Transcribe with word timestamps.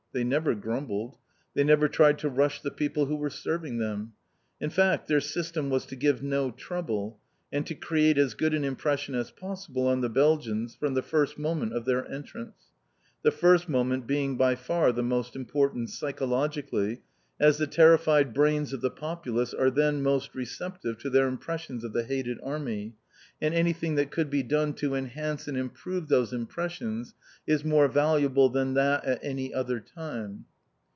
They 0.13 0.25
never 0.25 0.55
grumbled. 0.55 1.15
They 1.53 1.63
never 1.63 1.87
tried 1.87 2.19
to 2.19 2.27
rush 2.27 2.59
the 2.59 2.69
people 2.69 3.05
who 3.05 3.15
were 3.15 3.29
serving 3.29 3.77
them. 3.77 4.11
In 4.59 4.69
fact, 4.69 5.07
their 5.07 5.21
system 5.21 5.69
was 5.69 5.85
to 5.85 5.95
give 5.95 6.21
no 6.21 6.51
trouble, 6.51 7.21
and 7.49 7.65
to 7.67 7.75
create 7.75 8.17
as 8.17 8.33
good 8.33 8.53
an 8.53 8.65
impression 8.65 9.15
as 9.15 9.31
possible 9.31 9.87
on 9.87 10.01
the 10.01 10.09
Belgians 10.09 10.75
from 10.75 10.95
the 10.95 11.01
first 11.01 11.37
moment 11.39 11.71
of 11.73 11.85
their 11.85 12.05
entrance 12.11 12.73
the 13.21 13.31
first 13.31 13.69
moment 13.69 14.05
being 14.05 14.35
by 14.35 14.53
far 14.55 14.91
the 14.91 15.01
most 15.01 15.33
important 15.33 15.89
psychologically, 15.89 17.03
as 17.39 17.57
the 17.57 17.65
terrified 17.67 18.33
brains 18.33 18.73
of 18.73 18.81
the 18.81 18.91
populace 18.91 19.53
are 19.53 19.71
then 19.71 20.03
most 20.03 20.35
receptive 20.35 20.97
to 20.97 21.09
their 21.09 21.29
impressions 21.29 21.85
of 21.85 21.93
the 21.93 22.03
hated 22.03 22.37
army, 22.43 22.93
and 23.43 23.55
anything 23.55 23.95
that 23.95 24.11
could 24.11 24.29
be 24.29 24.43
done 24.43 24.71
to 24.71 24.93
enhance 24.93 25.47
and 25.47 25.57
improve 25.57 26.07
those 26.09 26.31
impressions 26.31 27.15
is 27.47 27.65
more 27.65 27.87
valuable 27.87 28.49
then 28.49 28.75
than 28.75 28.99
at 29.03 29.19
any 29.23 29.51
other 29.51 29.79
time. 29.79 30.45